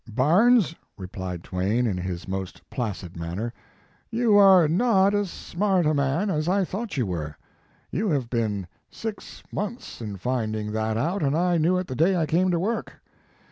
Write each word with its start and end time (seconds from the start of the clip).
"Barnes," 0.09 0.73
replied 0.97 1.43
Twain, 1.43 1.85
in 1.85 1.95
his 1.95 2.27
most 2.27 2.67
placid 2.71 3.15
manner, 3.15 3.53
"you 4.09 4.35
are 4.35 4.67
not 4.67 5.13
as 5.13 5.29
smart 5.29 5.85
a 5.85 5.93
man 5.93 6.31
as 6.31 6.49
I 6.49 6.65
thought 6.65 6.97
you 6.97 7.05
were. 7.05 7.37
You 7.91 8.09
have 8.09 8.27
been 8.27 8.65
six 8.89 9.43
months 9.51 10.01
in 10.01 10.17
finding 10.17 10.71
that 10.71 10.97
out, 10.97 11.21
and 11.21 11.37
I 11.37 11.59
knew 11.59 11.77
it 11.77 11.85
the 11.85 11.95
day 11.95 12.15
I 12.15 12.25
came 12.25 12.49
to 12.49 12.57
work. 12.57 12.99